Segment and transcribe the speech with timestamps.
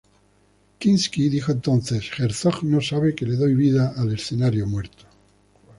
[0.79, 5.05] Kinski dijo entonces: "Herzog no sabe que le doy vida al escenario muerto".